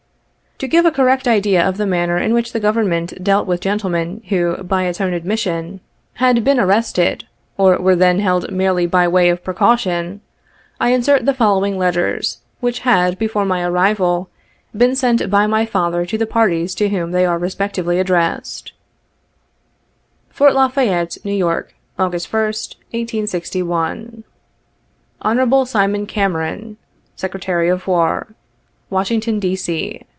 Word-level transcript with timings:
To 0.59 0.67
give 0.67 0.85
a 0.85 0.91
correct 0.91 1.27
idea 1.27 1.67
of 1.67 1.77
the 1.77 1.87
manner 1.87 2.19
in 2.19 2.35
which 2.35 2.53
the 2.53 2.59
Government 2.59 3.23
dealt 3.23 3.47
with 3.47 3.61
gentle 3.61 3.89
men 3.89 4.21
who, 4.29 4.57
by 4.63 4.83
its 4.83 5.01
own 5.01 5.11
admission, 5.11 5.79
had 6.21 6.43
been 6.43 6.59
arrested, 6.59 7.25
or 7.57 7.79
were 7.79 7.95
then 7.95 8.19
held 8.19 8.51
merely 8.51 8.85
by 8.85 9.05
w 9.05 9.15
r 9.15 9.21
ay 9.23 9.29
of 9.33 9.43
precaution, 9.43 10.21
I 10.79 10.89
insert 10.91 11.25
the 11.25 11.33
following 11.33 11.79
letters, 11.79 12.41
which 12.59 12.81
had, 12.81 13.17
before 13.17 13.43
my 13.43 13.63
arrival, 13.63 14.29
been 14.77 14.95
sent 14.95 15.31
by 15.31 15.47
my 15.47 15.65
father 15.65 16.05
to 16.05 16.15
the 16.15 16.27
parties 16.27 16.75
to 16.75 16.89
whom 16.89 17.09
they 17.09 17.25
are 17.25 17.39
respectively 17.39 17.99
addressed: 17.99 18.71
"Fort 20.29 20.53
La 20.53 20.67
Fayette, 20.67 21.17
N. 21.25 21.43
Y., 21.43 21.61
August 21.97 22.31
1st, 22.31 22.75
1861. 23.65 24.23
"Hon 25.23 25.65
SIMON 25.65 26.05
CAMERON, 26.05 26.77
SeJy 27.17 27.73
of 27.73 27.87
War, 27.87 28.27
"Washington, 28.91 29.39
D. 29.39 29.55
C. 29.55 30.03